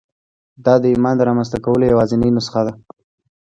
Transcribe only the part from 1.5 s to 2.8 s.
کولو یوازېنۍ نسخه ده